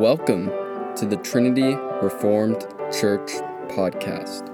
[0.00, 0.46] Welcome
[0.96, 3.32] to the Trinity Reformed Church
[3.68, 4.48] podcast.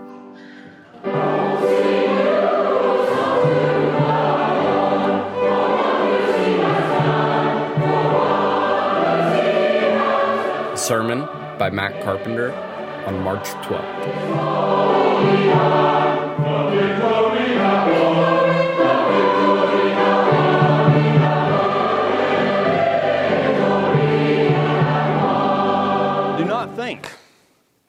[10.77, 11.20] Sermon
[11.60, 12.52] by Matt Carpenter
[13.06, 15.26] on March 12th.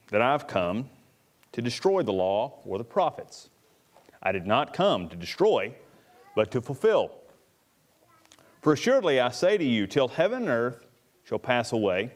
[0.09, 0.89] That I've come
[1.51, 3.49] to destroy the law or the prophets.
[4.21, 5.73] I did not come to destroy,
[6.35, 7.11] but to fulfill.
[8.61, 10.85] For assuredly I say to you, till heaven and earth
[11.23, 12.11] shall pass away,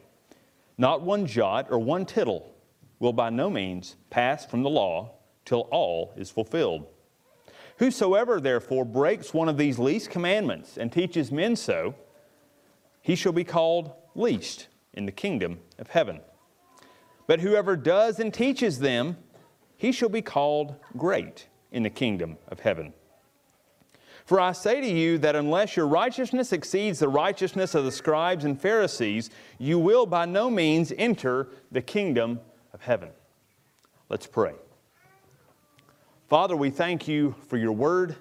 [0.77, 2.54] not one jot or one tittle
[3.00, 5.12] will by no means pass from the law
[5.45, 6.88] till all is fulfilled.
[7.78, 11.95] Whosoever therefore breaks one of these least commandments and teaches men so,
[13.02, 16.22] he shall be called least in the kingdom of heaven.
[17.27, 19.17] But whoever does and teaches them,
[19.77, 22.94] he shall be called great in the kingdom of heaven.
[24.25, 28.45] For I say to you that unless your righteousness exceeds the righteousness of the scribes
[28.45, 32.39] and Pharisees, you will by no means enter the kingdom
[32.73, 33.09] of heaven.
[34.09, 34.53] Let's pray.
[36.30, 38.16] Father, we thank you for your word.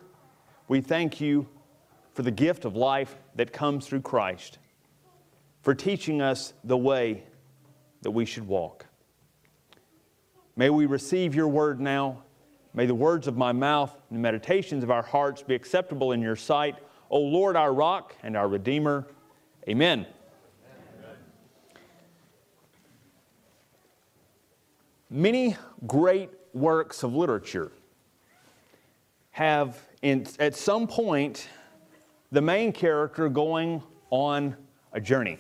[0.67, 1.47] We thank you
[2.12, 4.59] for the gift of life that comes through Christ,
[5.62, 7.23] for teaching us the way
[8.03, 8.87] that we should walk.
[10.61, 12.22] May we receive your word now.
[12.75, 16.20] May the words of my mouth and the meditations of our hearts be acceptable in
[16.20, 16.77] your sight,
[17.08, 19.06] O Lord, our rock and our redeemer.
[19.66, 20.06] Amen.
[25.08, 27.72] Many great works of literature
[29.31, 31.48] have, in, at some point,
[32.33, 34.55] the main character going on
[34.92, 35.38] a journey.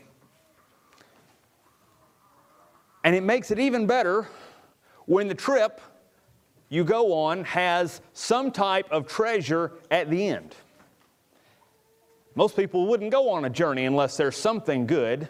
[3.04, 4.26] And it makes it even better
[5.10, 5.80] when the trip
[6.68, 10.54] you go on has some type of treasure at the end.
[12.36, 15.28] Most people wouldn't go on a journey unless there's something good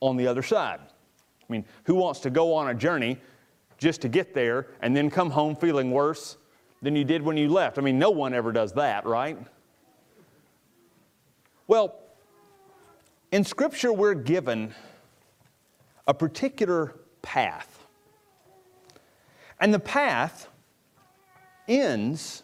[0.00, 0.80] on the other side.
[0.80, 3.18] I mean, who wants to go on a journey
[3.76, 6.38] just to get there and then come home feeling worse
[6.80, 7.76] than you did when you left?
[7.76, 9.36] I mean, no one ever does that, right?
[11.66, 11.96] Well,
[13.30, 14.74] in Scripture, we're given
[16.06, 17.77] a particular path.
[19.60, 20.48] And the path
[21.66, 22.42] ends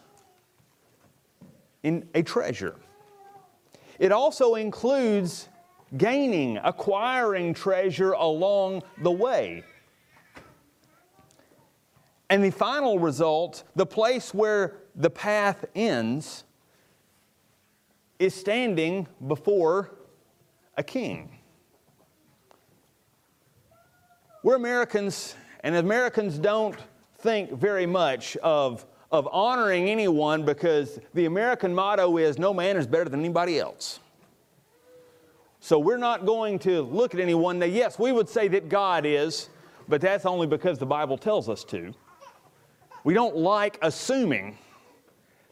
[1.83, 2.75] in a treasure.
[3.99, 5.47] It also includes
[5.97, 9.63] gaining, acquiring treasure along the way.
[12.29, 16.43] And the final result, the place where the path ends,
[18.17, 19.91] is standing before
[20.77, 21.29] a king.
[24.43, 26.75] We're Americans, and Americans don't
[27.25, 32.85] think very much of, of honoring anyone because the American motto is no man is
[32.85, 33.99] better than anybody else.
[35.59, 37.57] So we're not going to look at anyone.
[37.57, 39.49] Now, yes, we would say that God is,
[39.87, 41.91] but that's only because the Bible tells us to.
[43.03, 44.55] We don't like assuming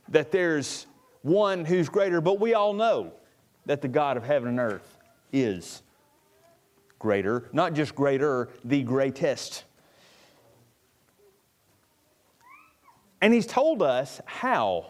[0.10, 0.86] that there's
[1.24, 3.14] one who's greater, but we all know
[3.66, 5.00] that the God of heaven and earth
[5.32, 5.82] is
[7.00, 9.64] greater, not just greater, the greatest.
[13.24, 14.88] And he's told us how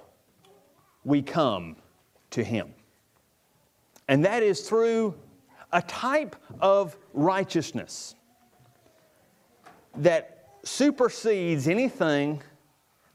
[1.03, 1.75] we come
[2.31, 2.73] to him.
[4.07, 5.13] And that is through
[5.71, 8.15] a type of righteousness
[9.97, 12.41] that supersedes anything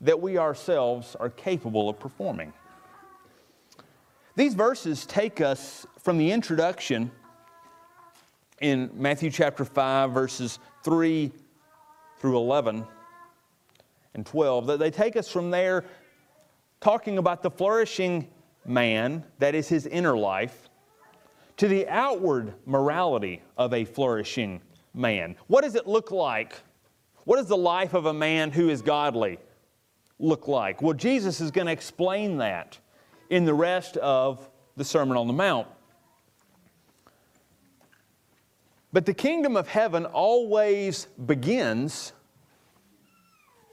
[0.03, 2.53] that we ourselves are capable of performing.
[4.37, 7.11] These verses take us from the introduction
[8.61, 11.33] in Matthew chapter 5, verses 3
[12.21, 12.87] through 11
[14.15, 14.67] and 12.
[14.67, 15.85] That They take us from there
[16.81, 18.29] talking about the flourishing
[18.65, 20.69] man, that is his inner life,
[21.57, 24.61] to the outward morality of a flourishing
[24.95, 25.37] man.
[25.49, 26.55] What does it look like?
[27.25, 29.39] What does the life of a man who is godly
[30.19, 30.83] look like?
[30.83, 32.79] Well, Jesus is going to explain that
[33.31, 35.67] in the rest of the Sermon on the Mount.
[38.93, 42.13] But the kingdom of heaven always begins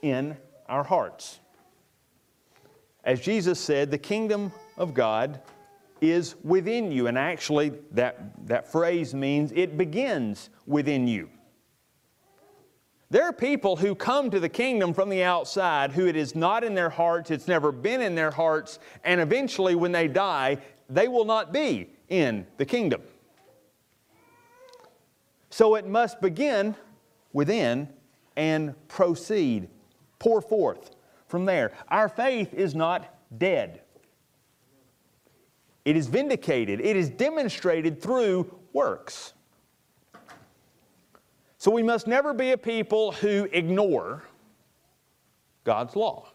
[0.02, 0.36] in
[0.68, 1.40] our hearts.
[3.04, 5.40] As Jesus said, the kingdom of God
[6.00, 7.06] is within you.
[7.06, 11.30] And actually, that, that phrase means it begins within you.
[13.08, 16.64] There are people who come to the kingdom from the outside who it is not
[16.64, 20.58] in their hearts, it's never been in their hearts, and eventually when they die,
[20.90, 23.02] they will not be in the kingdom.
[25.50, 26.74] So it must begin
[27.32, 27.88] within
[28.36, 29.68] and proceed,
[30.26, 30.90] pour forth
[31.28, 31.70] from there.
[31.86, 33.82] Our faith is not dead.
[35.84, 39.34] It is vindicated, it is demonstrated through works.
[41.58, 44.24] So we must never be a people who ignore
[45.62, 46.26] God's law.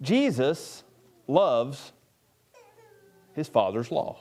[0.00, 0.84] Jesus
[1.26, 1.90] loves
[3.34, 4.20] his Father's law.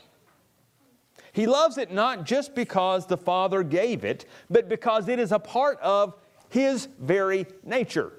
[1.33, 5.39] He loves it not just because the Father gave it, but because it is a
[5.39, 6.15] part of
[6.49, 8.13] his very nature.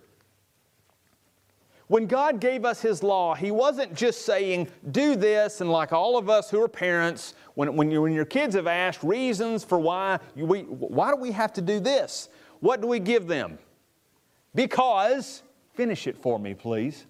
[1.90, 6.16] When God gave us His law, He wasn't just saying, do this, and like all
[6.16, 9.76] of us who are parents, when, when, you, when your kids have asked reasons for
[9.76, 12.28] why, you, we, why do we have to do this?
[12.60, 13.58] What do we give them?
[14.54, 15.42] Because,
[15.74, 17.06] finish it for me, please.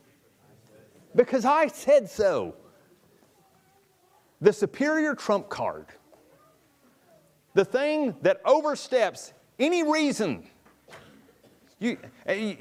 [1.14, 2.54] Because I said so.
[4.40, 5.88] The superior trump card,
[7.52, 10.46] the thing that oversteps any reason.
[11.80, 12.54] You, eh,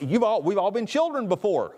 [0.00, 1.74] You've all, we've all been children before.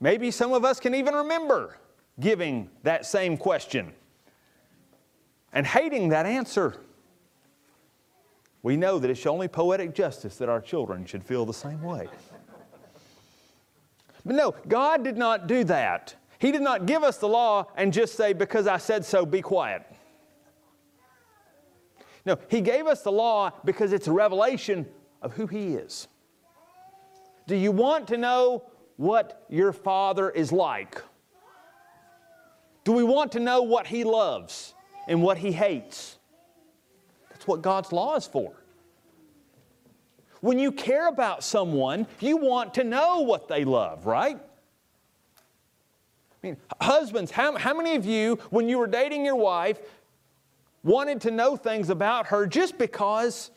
[0.00, 1.76] Maybe some of us can even remember
[2.20, 3.92] giving that same question
[5.52, 6.76] and hating that answer.
[8.62, 12.08] We know that it's only poetic justice that our children should feel the same way.
[14.24, 16.14] But no, God did not do that.
[16.38, 19.42] He did not give us the law and just say, because I said so, be
[19.42, 19.84] quiet.
[22.24, 24.86] No, He gave us the law because it's a revelation
[25.22, 26.08] of who He is.
[27.46, 28.64] Do you want to know
[28.96, 31.02] what your Father is like?
[32.84, 34.74] Do we want to know what He loves
[35.06, 36.18] and what He hates?
[37.30, 38.52] That's what God's law is for.
[40.40, 44.38] When you care about someone, you want to know what they love, right?
[46.42, 49.80] I mean, husbands, how, how many of you, when you were dating your wife,
[50.84, 53.50] wanted to know things about her just because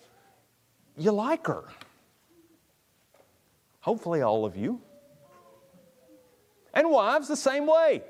[0.98, 1.66] you like her?
[3.82, 4.82] Hopefully, all of you.
[6.74, 8.04] And wives, the same way.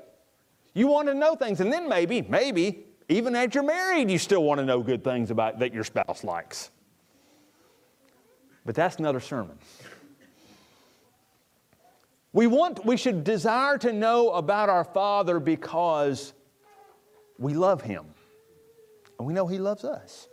[0.74, 4.42] You want to know things, and then maybe, maybe, even as you're married, you still
[4.42, 6.70] want to know good things about that your spouse likes.
[8.64, 9.58] But that's another sermon.
[12.32, 16.32] We want, we should desire to know about our Father because
[17.38, 18.06] we love Him.
[19.18, 20.28] And we know He loves us.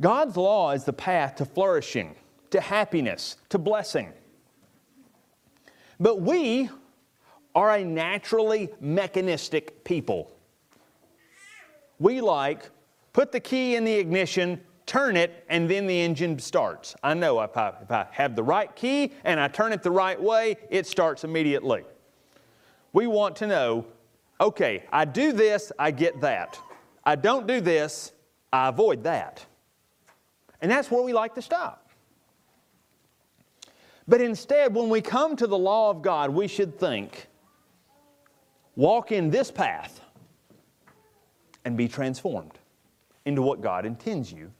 [0.00, 2.14] God's law is the path to flourishing,
[2.50, 4.12] to happiness, to blessing.
[5.98, 6.70] But we
[7.54, 10.30] are a naturally mechanistic people.
[11.98, 12.70] We like
[13.12, 16.94] put the key in the ignition, turn it, and then the engine starts.
[17.02, 19.90] I know if I, if I have the right key and I turn it the
[19.90, 21.82] right way, it starts immediately.
[22.92, 23.86] We want to know
[24.40, 26.60] okay, I do this, I get that.
[27.04, 28.12] I don't do this,
[28.52, 29.44] I avoid that.
[30.60, 31.88] And that's where we like to stop.
[34.06, 37.28] But instead, when we come to the law of God, we should think
[38.74, 40.00] walk in this path
[41.64, 42.58] and be transformed
[43.26, 44.50] into what God intends you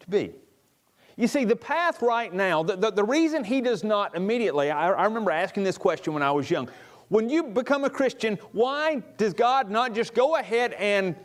[0.00, 0.32] to be.
[1.16, 4.90] You see, the path right now, the, the, the reason He does not immediately, I,
[4.90, 6.68] I remember asking this question when I was young.
[7.08, 11.16] When you become a Christian, why does God not just go ahead and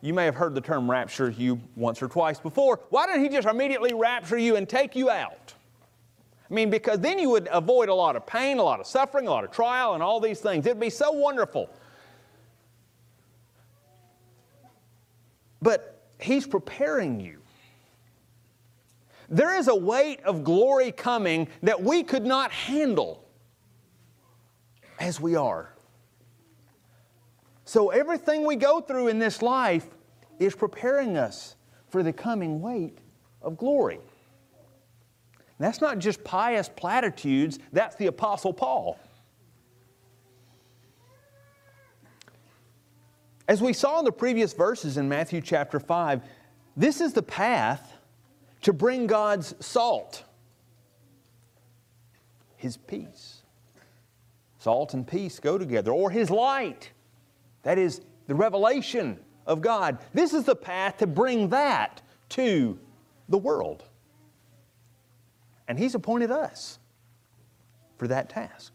[0.00, 2.80] you may have heard the term rapture you once or twice before.
[2.90, 5.54] Why didn't he just immediately rapture you and take you out?
[6.48, 9.26] I mean, because then you would avoid a lot of pain, a lot of suffering,
[9.26, 10.64] a lot of trial, and all these things.
[10.64, 11.68] It'd be so wonderful.
[15.60, 17.38] But he's preparing you.
[19.28, 23.24] There is a weight of glory coming that we could not handle
[25.00, 25.75] as we are.
[27.66, 29.88] So, everything we go through in this life
[30.38, 31.56] is preparing us
[31.88, 32.98] for the coming weight
[33.42, 33.96] of glory.
[33.96, 39.00] And that's not just pious platitudes, that's the Apostle Paul.
[43.48, 46.22] As we saw in the previous verses in Matthew chapter 5,
[46.76, 47.94] this is the path
[48.62, 50.22] to bring God's salt,
[52.56, 53.42] His peace.
[54.60, 56.92] Salt and peace go together, or His light
[57.66, 59.98] that is the revelation of God.
[60.14, 62.78] This is the path to bring that to
[63.28, 63.82] the world.
[65.66, 66.78] And He's appointed us
[67.98, 68.72] for that task.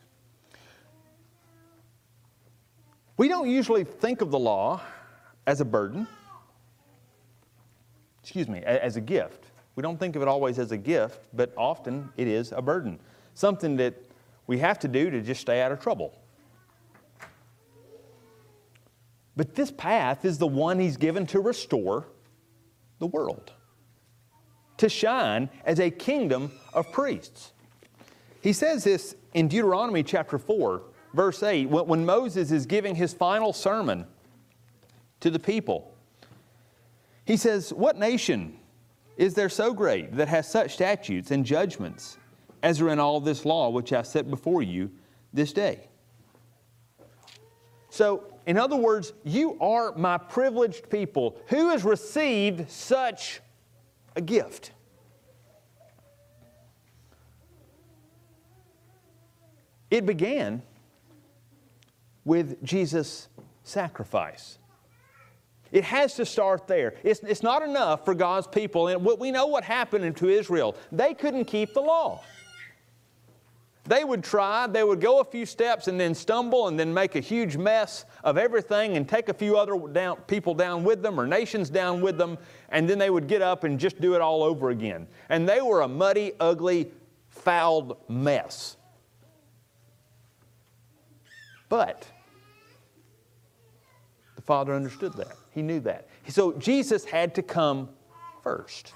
[3.16, 4.82] We don't usually think of the law
[5.48, 6.06] as a burden,
[8.22, 9.46] excuse me, as a gift.
[9.78, 13.00] We don't think of it always as a gift, but often it is a burden.
[13.36, 13.94] Something that
[14.48, 16.21] we have to do to just stay out of trouble.
[19.36, 22.08] But this path is the one he's given to restore
[23.00, 23.52] the world,
[24.78, 27.54] to shine as a kingdom of priests.
[28.42, 30.82] He says this in Deuteronomy chapter 4,
[31.14, 34.06] verse 8, when Moses is giving his final sermon
[35.22, 35.96] to the people.
[37.26, 38.58] He says, What nation
[39.18, 42.18] is there so great that has such statutes and judgments
[42.64, 44.92] as are in all this law which I set before you
[45.32, 45.88] this day?
[47.90, 53.42] So, in other words, you are my privileged people who has received such
[54.16, 54.72] a gift.
[59.90, 60.64] It began
[62.24, 63.28] with Jesus'
[63.64, 64.58] sacrifice.
[65.72, 66.96] It has to start there.
[67.04, 68.88] It's, it's not enough for God's people.
[68.88, 70.76] And we know what happened to Israel.
[70.92, 72.24] They couldn't keep the law.
[73.86, 77.16] They would try, they would go a few steps and then stumble and then make
[77.16, 81.20] a huge mess of everything and take a few other down, people down with them
[81.20, 82.38] or nations down with them,
[82.70, 85.08] and then they would get up and just do it all over again.
[85.30, 86.92] And they were a muddy, ugly,
[87.30, 88.78] fouled mess.
[91.68, 92.08] But
[94.36, 95.36] the Father understood that.
[95.52, 96.08] He knew that.
[96.28, 97.90] So Jesus had to come
[98.44, 98.94] first.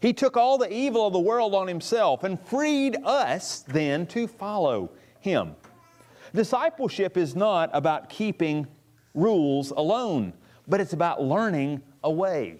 [0.00, 4.26] He took all the evil of the world on himself and freed us then to
[4.26, 5.56] follow him.
[6.34, 8.66] Discipleship is not about keeping
[9.14, 10.32] rules alone,
[10.66, 12.58] but it's about learning a way.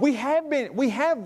[0.00, 1.18] We have, been, we have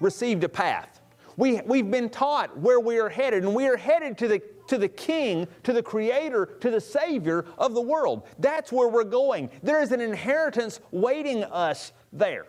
[0.00, 1.00] received a path.
[1.36, 4.76] We, we've been taught where we are headed, and we are headed to the, to
[4.76, 8.26] the King, to the Creator, to the Savior of the world.
[8.38, 9.50] That's where we're going.
[9.62, 12.46] There is an inheritance waiting us there.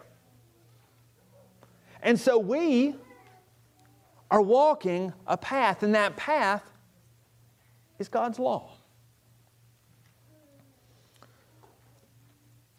[2.04, 2.96] And so we
[4.30, 6.64] are walking a path, and that path
[7.98, 8.72] is God's law.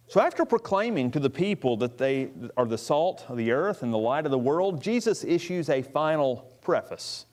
[0.08, 3.92] So, after proclaiming to the people that they are the salt of the earth and
[3.92, 7.26] the light of the world, Jesus issues a final preface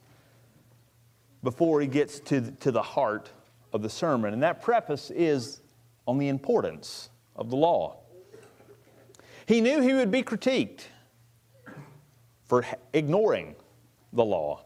[1.44, 3.30] before he gets to, to the heart
[3.72, 4.32] of the sermon.
[4.32, 5.60] And that preface is
[6.06, 7.98] on the importance of the law.
[9.46, 10.86] He knew he would be critiqued
[12.52, 13.56] for ignoring
[14.12, 14.62] the law.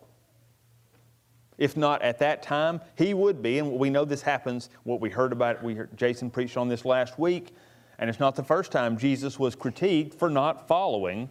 [1.57, 4.71] If not at that time, he would be, and we know this happens.
[4.83, 7.55] What we heard about, we heard Jason preached on this last week,
[8.00, 11.31] and it's not the first time Jesus was critiqued for not following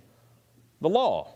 [0.79, 1.33] the law.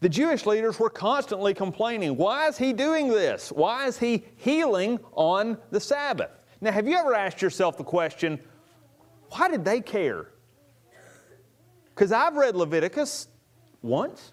[0.00, 3.52] The Jewish leaders were constantly complaining, why is he doing this?
[3.52, 6.44] Why is he healing on the Sabbath?
[6.60, 8.40] Now, have you ever asked yourself the question,
[9.28, 10.31] why did they care?
[11.94, 13.28] Because I've read Leviticus
[13.82, 14.32] once,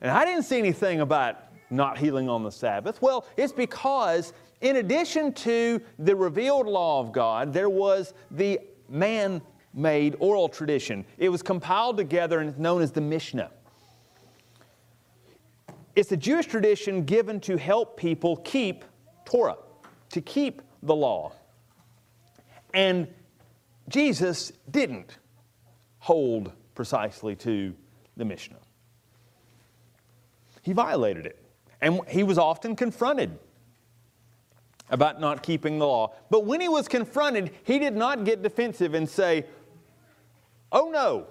[0.00, 1.36] and I didn't see anything about
[1.70, 3.00] not healing on the Sabbath.
[3.00, 9.40] Well, it's because in addition to the revealed law of God, there was the man
[9.72, 11.04] made oral tradition.
[11.18, 13.50] It was compiled together and it's known as the Mishnah.
[15.96, 18.84] It's a Jewish tradition given to help people keep
[19.24, 19.56] Torah,
[20.10, 21.32] to keep the law.
[22.74, 23.08] And
[23.88, 25.18] Jesus didn't
[26.00, 27.74] hold precisely to
[28.16, 28.58] the Mishnah.
[30.62, 31.38] He violated it.
[31.80, 33.38] And he was often confronted
[34.90, 36.12] about not keeping the law.
[36.28, 39.46] But when he was confronted, he did not get defensive and say,
[40.72, 41.26] Oh no,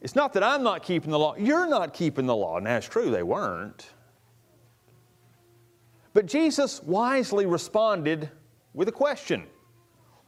[0.00, 2.56] it's not that I'm not keeping the law, you're not keeping the law.
[2.56, 3.88] And that's true, they weren't.
[6.12, 8.30] But Jesus wisely responded
[8.72, 9.44] with a question.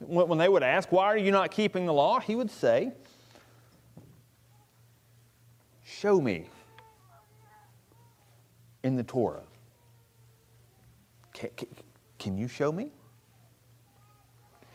[0.01, 2.21] When they would ask, Why are you not keeping the law?
[2.21, 2.93] he would say,
[6.01, 6.47] Show me
[8.85, 9.43] in the Torah.
[11.33, 11.69] Can, can,
[12.21, 12.93] can you show me?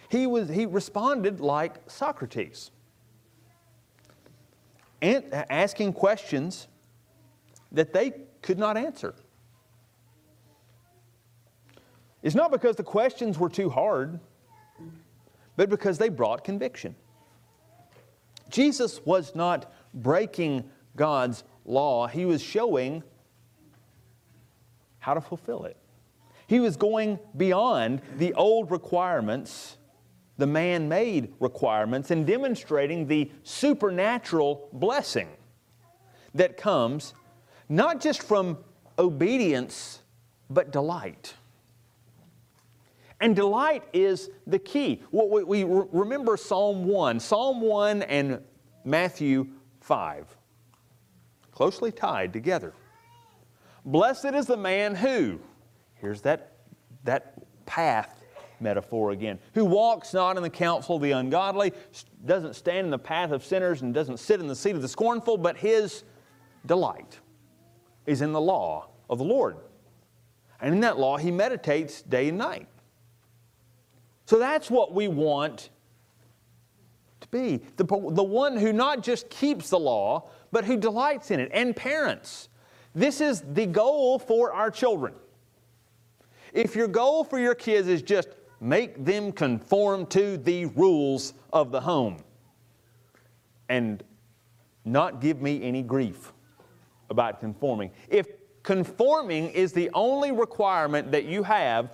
[0.09, 2.71] He, was, he responded like Socrates,
[5.01, 6.67] and asking questions
[7.71, 8.11] that they
[8.41, 9.15] could not answer.
[12.21, 14.19] It's not because the questions were too hard,
[15.55, 16.95] but because they brought conviction.
[18.49, 23.03] Jesus was not breaking God's law, he was showing
[24.99, 25.77] how to fulfill it.
[26.47, 29.77] He was going beyond the old requirements,
[30.37, 35.29] the man made requirements, and demonstrating the supernatural blessing
[36.35, 37.13] that comes
[37.69, 38.57] not just from
[38.99, 40.01] obedience,
[40.49, 41.33] but delight.
[43.19, 45.01] And delight is the key.
[45.11, 48.41] We remember Psalm 1, Psalm 1 and
[48.83, 49.47] Matthew
[49.79, 50.37] 5
[51.53, 52.73] closely tied together.
[53.85, 55.39] Blessed is the man who,
[55.95, 56.51] here's that
[57.03, 58.23] that path
[58.59, 59.39] metaphor again.
[59.53, 61.73] Who walks not in the counsel of the ungodly,
[62.25, 64.87] doesn't stand in the path of sinners, and doesn't sit in the seat of the
[64.87, 66.03] scornful, but his
[66.65, 67.19] delight
[68.05, 69.57] is in the law of the Lord.
[70.61, 72.67] And in that law, he meditates day and night.
[74.25, 75.69] So that's what we want
[77.33, 81.51] be the, the one who not just keeps the law, but who delights in it.
[81.53, 82.47] And parents,
[82.95, 85.13] this is the goal for our children.
[86.53, 88.29] If your goal for your kids is just
[88.61, 92.23] make them conform to the rules of the home
[93.67, 94.03] and
[94.85, 96.31] not give me any grief
[97.09, 97.91] about conforming.
[98.09, 98.27] If
[98.61, 101.91] conforming is the only requirement that you have,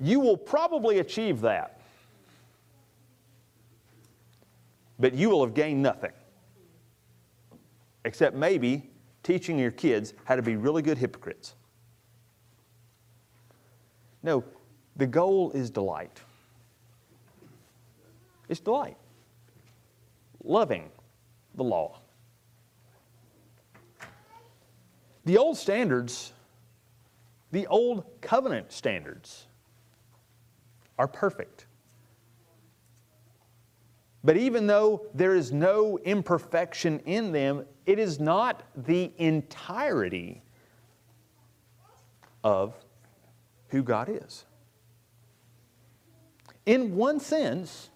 [0.00, 1.79] you will probably achieve that.
[5.00, 6.12] But you will have gained nothing.
[8.04, 8.90] Except maybe
[9.22, 11.54] teaching your kids how to be really good hypocrites.
[14.22, 14.44] No,
[14.96, 16.20] the goal is delight.
[18.48, 18.96] It's delight.
[20.44, 20.90] Loving
[21.54, 22.00] the law.
[25.24, 26.32] The old standards,
[27.52, 29.46] the old covenant standards,
[30.98, 31.66] are perfect.
[34.22, 40.42] But even though there is no imperfection in them, it is not the entirety
[42.44, 42.74] of
[43.68, 44.44] who God is.
[46.66, 47.90] In one sense,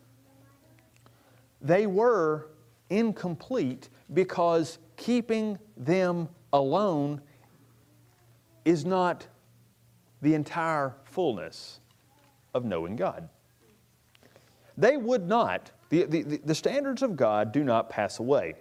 [1.61, 2.49] they were
[2.90, 7.21] incomplete because keeping them alone
[8.64, 9.26] is not
[10.23, 11.81] the entire fullness
[12.54, 13.28] of knowing God.
[14.76, 18.55] They would not, the, the, the standards of God do not pass away,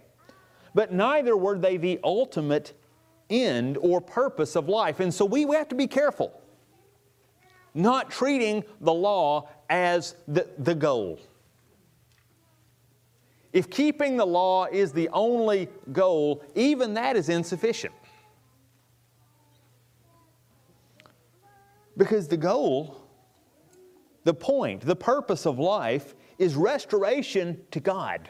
[0.73, 2.73] but neither were they the ultimate
[3.29, 4.99] end or purpose of life.
[4.99, 6.39] And so we have to be careful
[7.73, 11.19] not treating the law as the, the goal.
[13.51, 17.93] If keeping the law is the only goal, even that is insufficient.
[21.95, 23.07] Because the goal,
[24.23, 28.29] the point, the purpose of life is restoration to God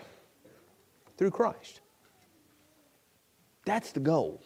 [1.17, 1.81] through Christ.
[3.65, 4.43] That's the goal.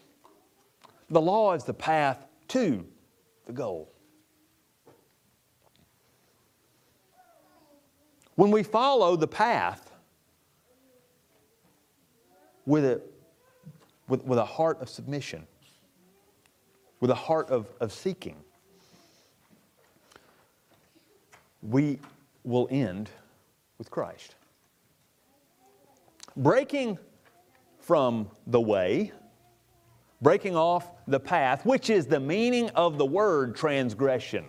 [1.09, 2.85] The law is the path to
[3.45, 3.91] the goal.
[8.35, 9.91] When we follow the path
[12.65, 13.01] with a,
[14.07, 15.47] with, with a heart of submission,
[16.99, 18.35] with a heart of, of seeking,
[21.63, 21.99] we
[22.43, 23.09] will end
[23.77, 24.35] with Christ.
[26.35, 26.97] Breaking
[27.79, 29.11] from the way,
[30.21, 34.45] breaking off the path, which is the meaning of the word transgression.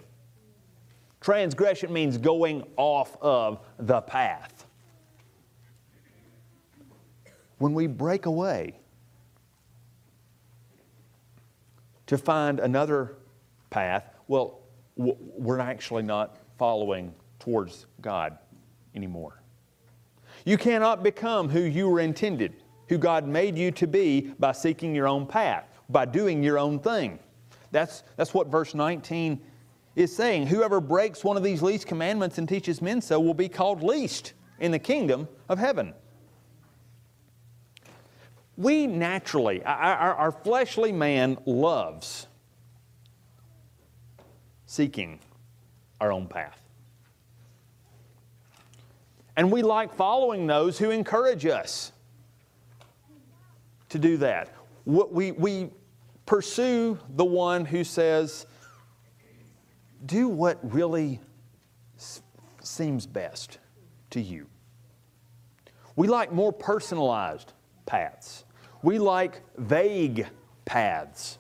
[1.21, 4.67] Transgression means going off of the path.
[7.59, 8.79] When we break away
[12.07, 13.17] to find another
[13.71, 14.61] path, well,
[14.97, 18.39] we're actually not following towards God
[18.95, 19.43] anymore.
[20.45, 24.95] You cannot become who you were intended, who God made you to be by seeking
[24.95, 27.19] your own path, by doing your own thing.
[27.71, 29.41] That's, that's what verse 19
[29.97, 33.49] is saying, Whoever breaks one of these least commandments and teaches men so will be
[33.49, 35.93] called least in the kingdom of heaven.
[38.57, 42.27] We naturally, our, our fleshly man loves
[44.67, 45.21] seeking
[46.01, 46.61] our own path.
[49.39, 51.93] And we like following those who encourage us
[53.89, 54.53] to do that.
[54.85, 55.71] We, we
[56.27, 58.47] pursue the one who says,
[60.05, 61.21] do what really
[62.65, 63.61] seems best
[64.11, 64.49] to you.
[65.95, 67.53] We like more personalized
[67.87, 68.45] paths.
[68.83, 70.27] We like vague
[70.65, 71.39] paths.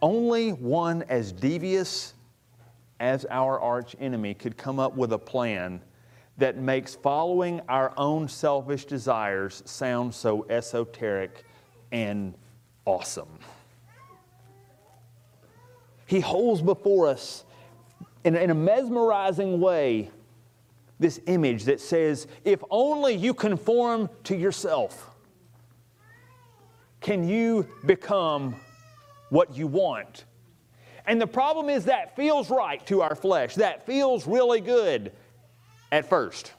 [0.00, 2.14] Only one as devious
[3.00, 5.80] as our arch enemy could come up with a plan
[6.38, 11.44] that makes following our own selfish desires sound so esoteric
[11.92, 12.34] and
[12.84, 13.38] awesome.
[16.06, 17.44] He holds before us
[18.24, 20.10] in, in a mesmerizing way
[20.98, 25.10] this image that says, if only you conform to yourself,
[27.00, 28.56] can you become
[29.30, 30.24] what you want?
[31.06, 33.54] And the problem is that feels right to our flesh.
[33.56, 35.12] That feels really good
[35.92, 36.52] at first.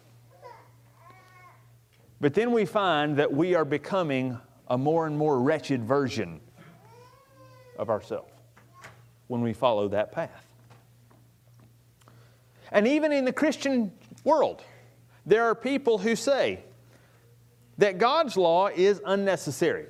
[2.22, 6.40] But then we find that we are becoming a more and more wretched version
[7.78, 8.32] of ourselves.
[9.28, 10.46] when we follow that path.
[12.72, 13.92] And even in the Christian
[14.24, 14.64] world,
[15.26, 16.64] there are people who say
[17.78, 19.88] that God's law is unnecessary.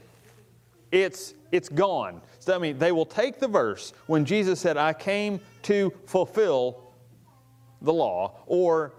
[0.91, 2.21] It's, it's gone.
[2.39, 6.93] So, I mean, they will take the verse when Jesus said, I came to fulfill
[7.81, 8.93] the law, or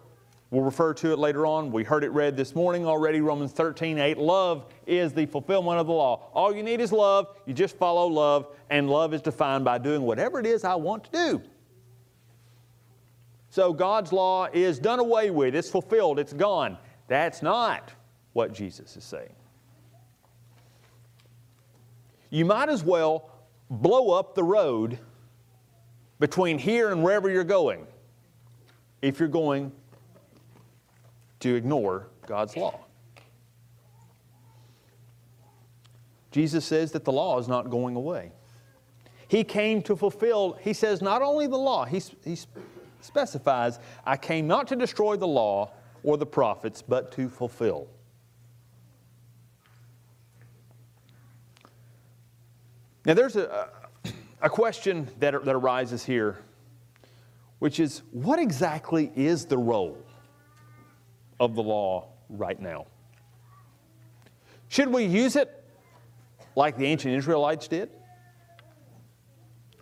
[0.50, 1.72] we'll refer to it later on.
[1.72, 4.18] We heard it read this morning already, Romans 13, 8.
[4.18, 6.30] Love is the fulfillment of the law.
[6.34, 7.28] All you need is love.
[7.46, 11.04] You just follow love, and love is defined by doing whatever it is I want
[11.04, 11.42] to do.
[13.50, 16.76] So God's law is done away with, it's fulfilled, it's gone.
[17.08, 17.90] That's not
[18.34, 19.34] what Jesus is saying.
[22.30, 23.30] You might as well
[23.70, 24.98] blow up the road
[26.18, 27.86] between here and wherever you're going
[29.00, 29.72] if you're going
[31.40, 32.80] to ignore God's law.
[36.30, 38.32] Jesus says that the law is not going away.
[39.28, 42.36] He came to fulfill, he says, not only the law, he, he
[43.00, 47.88] specifies, I came not to destroy the law or the prophets, but to fulfill.
[53.08, 53.70] Now, there's a,
[54.42, 56.40] a question that, that arises here,
[57.58, 59.96] which is what exactly is the role
[61.40, 62.84] of the law right now?
[64.68, 65.64] Should we use it
[66.54, 67.88] like the ancient Israelites did?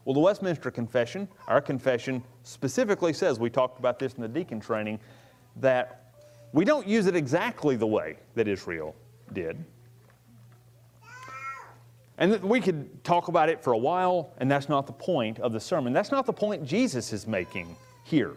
[0.04, 4.60] Well, the Westminster Confession, our confession, specifically says, we talked about this in the deacon
[4.60, 5.00] training,
[5.56, 6.12] that
[6.52, 8.94] we don't use it exactly the way that Israel
[9.32, 9.64] did.
[12.18, 15.52] And we could talk about it for a while, and that's not the point of
[15.52, 15.92] the sermon.
[15.92, 18.34] That's not the point Jesus is making here.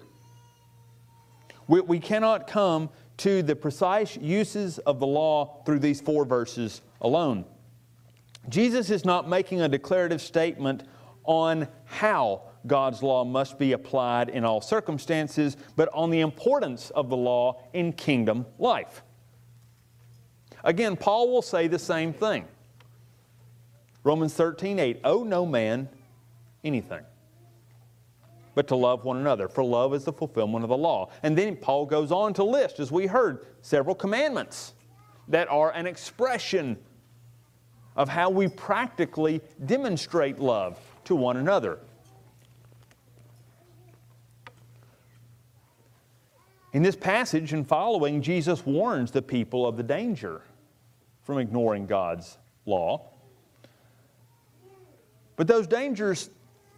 [1.68, 6.82] We, we cannot come to the precise uses of the law through these four verses
[7.02, 7.46] alone.
[8.50, 10.84] Jesus is not making a declarative statement
[11.24, 17.10] on how God's law must be applied in all circumstances, but on the importance of
[17.10, 19.04] the law in kingdom life.
[20.63, 22.46] Again, Paul will say the same thing.
[24.03, 25.89] Romans 13, 8, owe no man
[26.63, 27.03] anything
[28.55, 31.09] but to love one another, for love is the fulfillment of the law.
[31.23, 34.73] And then Paul goes on to list, as we heard, several commandments
[35.29, 36.77] that are an expression
[37.95, 41.79] of how we practically demonstrate love to one another.
[46.73, 50.41] In this passage and following, Jesus warns the people of the danger
[51.23, 53.09] from ignoring God's law.
[55.39, 56.30] But those dangers,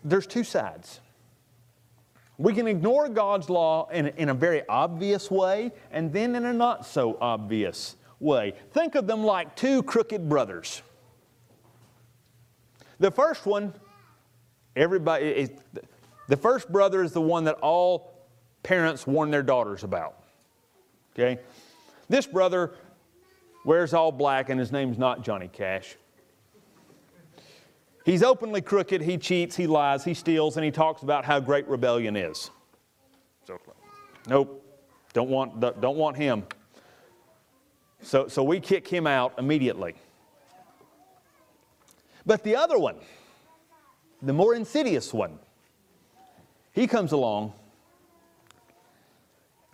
[0.03, 0.99] there's two sides.
[2.37, 6.53] We can ignore God's law in, in a very obvious way and then in a
[6.53, 8.53] not so obvious way.
[8.69, 10.83] Think of them like two crooked brothers.
[12.99, 13.73] The first one,
[14.75, 15.49] everybody,
[16.27, 18.13] the first brother is the one that all
[18.61, 20.21] parents warn their daughters about.
[21.15, 21.41] Okay?
[22.09, 22.75] This brother
[23.65, 25.95] wears all black and his name's not Johnny Cash.
[28.03, 31.67] He's openly crooked, he cheats, he lies, he steals, and he talks about how great
[31.67, 32.49] rebellion is.
[33.45, 33.59] So,
[34.27, 34.65] nope,
[35.13, 36.45] don't want, don't want him.
[38.01, 39.93] So, so we kick him out immediately.
[42.25, 42.97] But the other one,
[44.21, 45.37] the more insidious one,
[46.73, 47.53] he comes along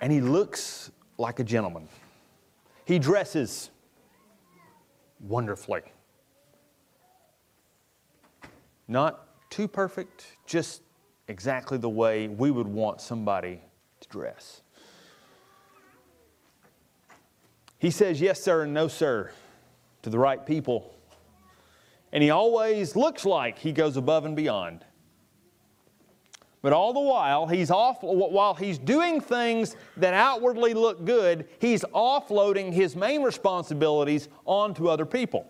[0.02, 1.88] and he looks like a gentleman.
[2.86, 3.70] He dresses
[5.20, 5.82] wonderfully.
[8.88, 10.82] Not too perfect, just
[11.28, 13.62] exactly the way we would want somebody
[14.00, 14.62] to dress.
[17.80, 19.32] He says yes, sir, and no, sir
[20.04, 20.94] to the right people.
[22.12, 24.86] And he always looks like he goes above and beyond.
[26.62, 31.84] But all the while, he's off, while he's doing things that outwardly look good, he's
[31.94, 35.46] offloading his main responsibilities onto other people.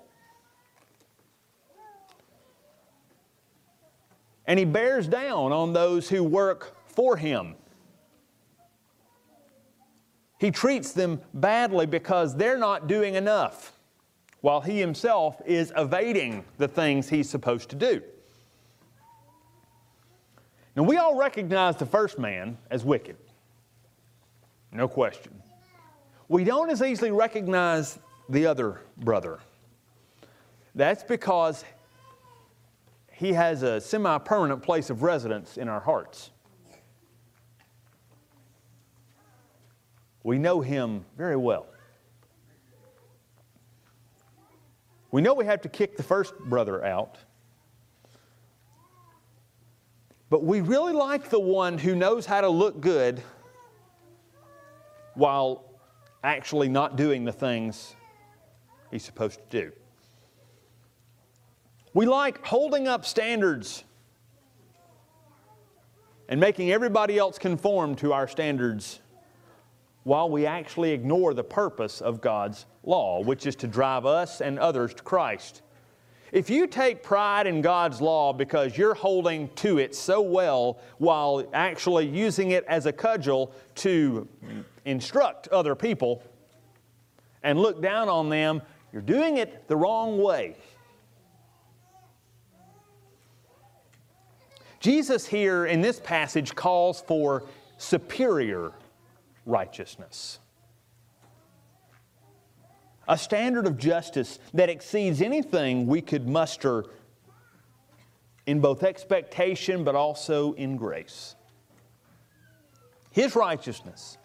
[4.48, 7.56] And he bears down on those who work for him.
[10.40, 13.74] He treats them badly because they're not doing enough,
[14.42, 18.02] while he himself is evading the things he's supposed to do.
[20.76, 23.18] Now, we all recognize the first man as wicked,
[24.72, 25.42] no question.
[26.30, 27.98] We don't as easily recognize
[28.30, 29.40] the other brother.
[30.76, 31.64] That's because
[33.18, 36.30] he has a semi permanent place of residence in our hearts.
[40.22, 41.66] We know him very well.
[45.10, 47.18] We know we have to kick the first brother out.
[50.30, 53.24] But we really like the one who knows how to look good
[55.16, 55.64] while
[56.24, 57.96] actually not doing the things
[58.92, 59.72] he's supposed to do.
[61.98, 63.84] We like holding up standards
[66.30, 69.00] and making everybody else conform to our standards
[70.04, 74.60] while we actually ignore the purpose of God's law, which is to drive us and
[74.60, 75.64] others to Christ.
[76.32, 81.50] If you take pride in God's law because you're holding to it so well while
[81.52, 84.28] actually using it as a cudgel to
[84.86, 86.22] instruct other people
[87.42, 88.62] and look down on them,
[88.94, 90.58] you're doing it the wrong way.
[94.88, 97.44] Jesus here in this passage calls for
[97.78, 98.72] superior
[99.46, 100.40] righteousness.
[103.10, 106.86] A standard of justice that exceeds anything we could muster
[108.46, 111.36] in both expectation but also in grace.
[113.12, 114.18] His righteousness,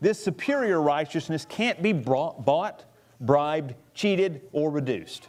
[0.00, 2.84] this superior righteousness, can't be brought, bought,
[3.20, 5.26] bribed, cheated, or reduced.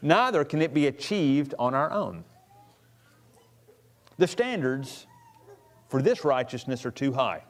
[0.00, 2.22] Neither can it be achieved on our own.
[4.16, 5.06] The standards
[5.88, 7.42] for this righteousness are too high.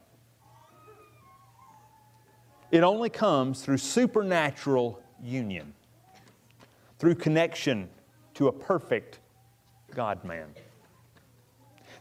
[2.70, 5.74] It only comes through supernatural union,
[6.98, 7.88] through connection
[8.34, 9.20] to a perfect
[9.94, 10.48] God man.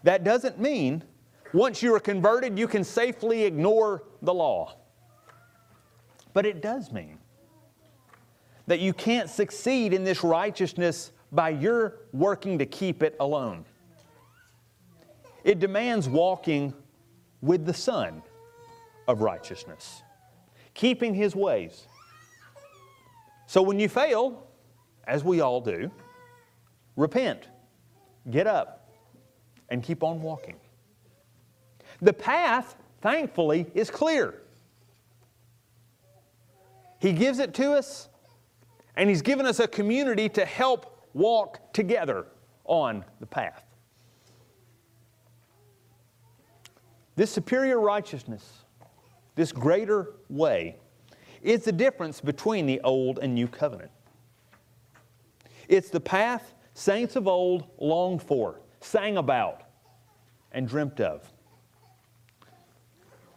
[0.04, 1.04] That doesn't mean
[1.54, 4.76] once you are converted, you can safely ignore the law.
[6.34, 7.20] But it does mean
[8.66, 13.66] that you can't succeed in this righteousness by your working to keep it alone.
[15.44, 16.74] It demands walking
[17.42, 18.24] with the Son
[19.08, 20.02] of righteousness,
[20.74, 21.88] keeping His ways.
[23.48, 24.48] So when you fail,
[25.06, 25.92] as we all do,
[26.96, 27.48] repent,
[28.32, 28.90] get up,
[29.70, 30.56] and keep on walking.
[32.02, 34.42] The path, thankfully, is clear.
[37.00, 38.08] He gives it to us,
[38.96, 42.28] and He's given us a community to help walk together
[42.66, 43.63] on the path.
[47.16, 48.64] This superior righteousness,
[49.36, 50.78] this greater way,
[51.42, 53.92] is the difference between the old and new covenant.
[55.68, 59.64] It's the path saints of old longed for, sang about,
[60.52, 61.32] and dreamt of.